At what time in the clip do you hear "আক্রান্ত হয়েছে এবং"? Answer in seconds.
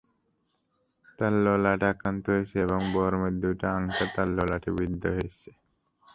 1.91-2.79